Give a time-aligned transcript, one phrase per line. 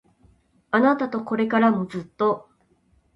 [0.71, 2.49] あなたとこれからもずっと